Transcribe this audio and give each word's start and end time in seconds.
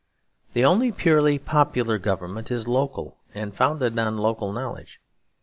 The 0.53 0.65
only 0.65 0.91
purely 0.91 1.37
popular 1.37 1.99
government 1.99 2.49
is 2.49 2.67
local, 2.67 3.19
and 3.35 3.53
founded 3.53 3.99
on 3.99 4.17
local 4.17 4.51
knowledge. 4.51 4.99